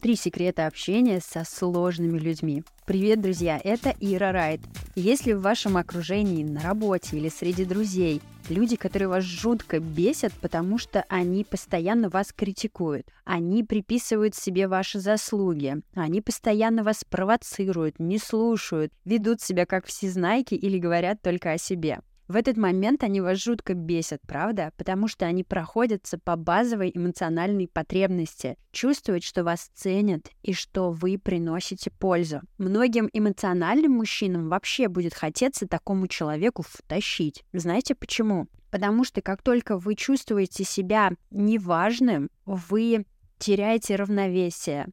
[0.00, 2.62] Три секрета общения со сложными людьми.
[2.86, 4.60] Привет, друзья, это Ира Райт.
[4.94, 10.78] Если в вашем окружении, на работе или среди друзей люди, которые вас жутко бесят, потому
[10.78, 18.18] что они постоянно вас критикуют, они приписывают себе ваши заслуги, они постоянно вас провоцируют, не
[18.18, 21.98] слушают, ведут себя как всезнайки или говорят только о себе.
[22.28, 24.70] В этот момент они вас жутко бесят, правда?
[24.76, 31.18] Потому что они проходятся по базовой эмоциональной потребности, чувствуют, что вас ценят и что вы
[31.18, 32.42] приносите пользу.
[32.58, 37.44] Многим эмоциональным мужчинам вообще будет хотеться такому человеку втащить.
[37.54, 38.46] Знаете почему?
[38.70, 43.06] Потому что как только вы чувствуете себя неважным, вы
[43.38, 44.88] теряете равновесие,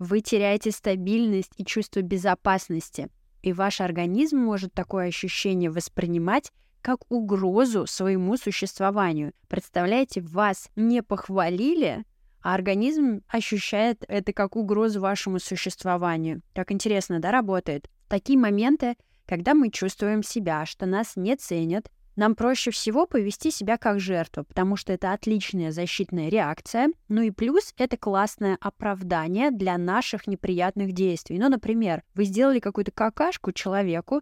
[0.00, 3.08] вы теряете стабильность и чувство безопасности.
[3.42, 6.50] И ваш организм может такое ощущение воспринимать
[6.82, 9.32] как угрозу своему существованию.
[9.48, 12.04] Представляете, вас не похвалили,
[12.42, 16.42] а организм ощущает это как угрозу вашему существованию.
[16.54, 17.88] Как интересно, да, работает?
[18.12, 23.78] такие моменты, когда мы чувствуем себя, что нас не ценят, нам проще всего повести себя
[23.78, 26.90] как жертву, потому что это отличная защитная реакция.
[27.08, 31.38] Ну и плюс это классное оправдание для наших неприятных действий.
[31.38, 34.20] Ну, например, вы сделали какую-то какашку человеку,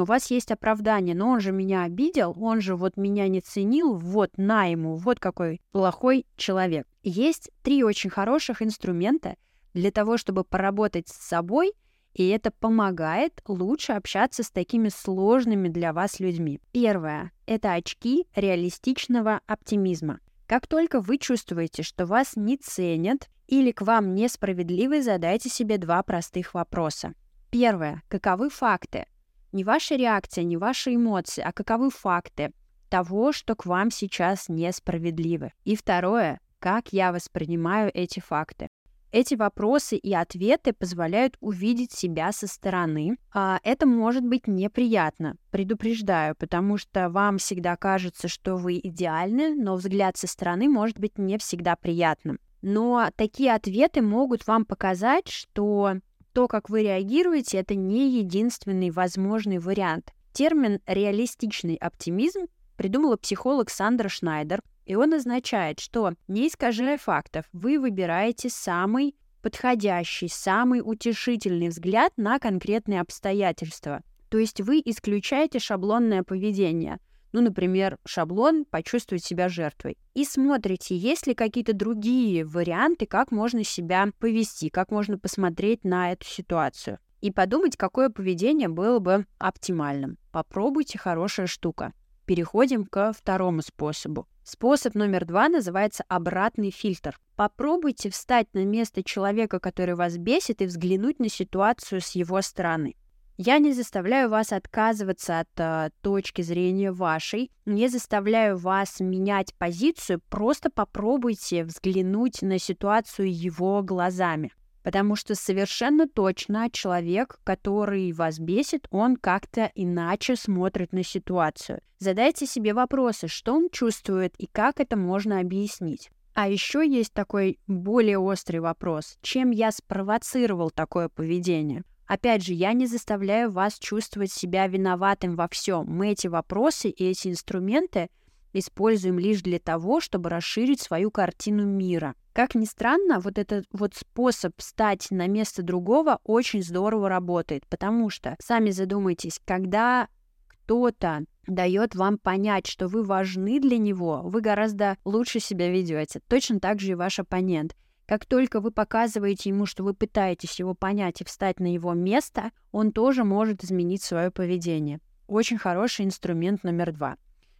[0.00, 3.94] у вас есть оправдание, но он же меня обидел, он же вот меня не ценил,
[3.94, 6.86] вот на ему, вот какой плохой человек.
[7.02, 9.36] Есть три очень хороших инструмента
[9.74, 11.72] для того, чтобы поработать с собой,
[12.14, 16.60] и это помогает лучше общаться с такими сложными для вас людьми.
[16.72, 20.20] Первое— это очки реалистичного оптимизма.
[20.46, 26.02] Как только вы чувствуете, что вас не ценят или к вам несправедливы, задайте себе два
[26.02, 27.14] простых вопроса.
[27.50, 28.02] Первое.
[28.08, 29.06] Каковы факты?
[29.52, 32.52] Не ваша реакция, не ваши эмоции, а каковы факты
[32.88, 35.52] того, что к вам сейчас несправедливы.
[35.64, 38.68] И второе, как я воспринимаю эти факты.
[39.10, 43.18] Эти вопросы и ответы позволяют увидеть себя со стороны.
[43.34, 49.76] А это может быть неприятно, предупреждаю, потому что вам всегда кажется, что вы идеальны, но
[49.76, 52.38] взгляд со стороны может быть не всегда приятным.
[52.62, 55.96] Но такие ответы могут вам показать, что
[56.32, 60.12] то, как вы реагируете, это не единственный возможный вариант.
[60.32, 67.78] Термин «реалистичный оптимизм» придумала психолог Сандра Шнайдер, и он означает, что, не искажая фактов, вы
[67.78, 74.02] выбираете самый подходящий, самый утешительный взгляд на конкретные обстоятельства.
[74.28, 76.98] То есть вы исключаете шаблонное поведение–
[77.32, 79.98] ну, например, шаблон «почувствовать себя жертвой».
[80.14, 86.12] И смотрите, есть ли какие-то другие варианты, как можно себя повести, как можно посмотреть на
[86.12, 86.98] эту ситуацию.
[87.20, 90.18] И подумать, какое поведение было бы оптимальным.
[90.32, 91.92] Попробуйте хорошая штука.
[92.26, 94.26] Переходим ко второму способу.
[94.44, 97.18] Способ номер два называется обратный фильтр.
[97.36, 102.96] Попробуйте встать на место человека, который вас бесит, и взглянуть на ситуацию с его стороны.
[103.38, 110.20] Я не заставляю вас отказываться от э, точки зрения вашей, не заставляю вас менять позицию,
[110.28, 114.52] просто попробуйте взглянуть на ситуацию его глазами.
[114.82, 121.80] Потому что совершенно точно человек, который вас бесит, он как-то иначе смотрит на ситуацию.
[121.98, 126.10] Задайте себе вопросы, что он чувствует и как это можно объяснить.
[126.34, 129.18] А еще есть такой более острый вопрос.
[129.22, 131.84] Чем я спровоцировал такое поведение?
[132.06, 135.86] Опять же, я не заставляю вас чувствовать себя виноватым во всем.
[135.86, 138.08] Мы эти вопросы и эти инструменты
[138.52, 142.14] используем лишь для того, чтобы расширить свою картину мира.
[142.32, 148.10] Как ни странно, вот этот вот способ стать на место другого очень здорово работает, потому
[148.10, 150.08] что, сами задумайтесь, когда
[150.48, 156.20] кто-то дает вам понять, что вы важны для него, вы гораздо лучше себя ведете.
[156.28, 157.74] Точно так же и ваш оппонент.
[158.12, 162.50] Как только вы показываете ему, что вы пытаетесь его понять и встать на его место,
[162.70, 165.00] он тоже может изменить свое поведение.
[165.28, 167.16] Очень хороший инструмент номер два.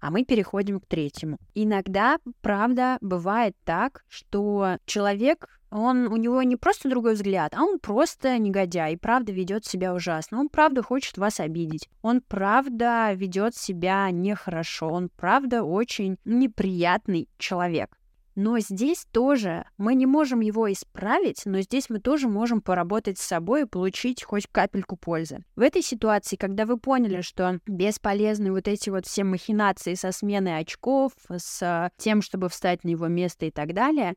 [0.00, 1.38] А мы переходим к третьему.
[1.54, 7.78] Иногда, правда, бывает так, что человек, он, у него не просто другой взгляд, а он
[7.78, 10.38] просто негодяй и правда ведет себя ужасно.
[10.38, 11.88] Он правда хочет вас обидеть.
[12.02, 14.90] Он правда ведет себя нехорошо.
[14.90, 17.96] Он правда очень неприятный человек.
[18.34, 23.24] Но здесь тоже мы не можем его исправить, но здесь мы тоже можем поработать с
[23.24, 25.44] собой и получить хоть капельку пользы.
[25.54, 30.58] В этой ситуации, когда вы поняли, что бесполезны вот эти вот все махинации со сменой
[30.58, 34.14] очков, с тем, чтобы встать на его место и так далее,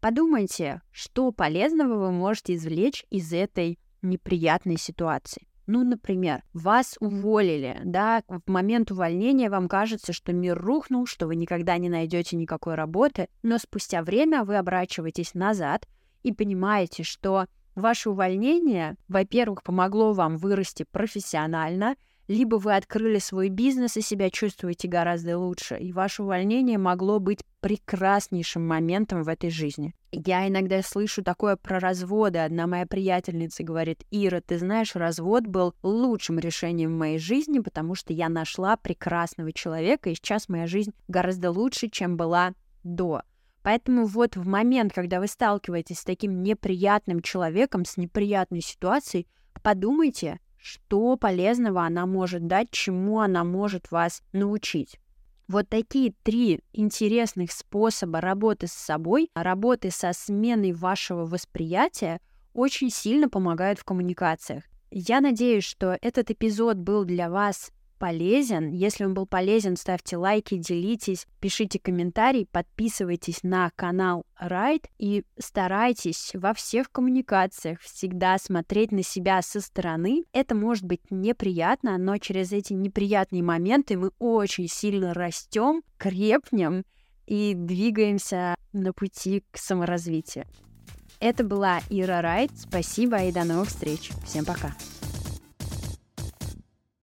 [0.00, 5.46] подумайте, что полезного вы можете извлечь из этой неприятной ситуации.
[5.66, 11.36] Ну, например, вас уволили, да, в момент увольнения вам кажется, что мир рухнул, что вы
[11.36, 15.86] никогда не найдете никакой работы, но спустя время вы оборачиваетесь назад
[16.22, 17.46] и понимаете, что
[17.76, 21.96] ваше увольнение, во-первых, помогло вам вырасти профессионально—
[22.30, 27.44] либо вы открыли свой бизнес и себя чувствуете гораздо лучше, и ваше увольнение могло быть
[27.60, 29.94] прекраснейшим моментом в этой жизни.
[30.12, 32.38] Я иногда слышу такое про разводы.
[32.38, 37.94] Одна моя приятельница говорит, Ира, ты знаешь, развод был лучшим решением в моей жизни, потому
[37.94, 43.22] что я нашла прекрасного человека, и сейчас моя жизнь гораздо лучше, чем была до.
[43.62, 49.28] Поэтому вот в момент, когда вы сталкиваетесь с таким неприятным человеком, с неприятной ситуацией,
[49.62, 54.98] подумайте, что полезного она может дать, чему она может вас научить.
[55.50, 62.20] Вот такие три интересных способа работы с собой, работы со сменой вашего восприятия
[62.54, 64.62] очень сильно помогают в коммуникациях.
[64.92, 68.72] Я надеюсь, что этот эпизод был для вас полезен.
[68.72, 76.32] Если он был полезен, ставьте лайки, делитесь, пишите комментарии, подписывайтесь на канал Райт и старайтесь
[76.34, 80.24] во всех коммуникациях всегда смотреть на себя со стороны.
[80.32, 86.84] Это может быть неприятно, но через эти неприятные моменты мы очень сильно растем, крепнем
[87.26, 90.46] и двигаемся на пути к саморазвитию.
[91.20, 92.50] Это была Ира Райт.
[92.56, 94.10] Спасибо и до новых встреч.
[94.24, 94.74] Всем пока.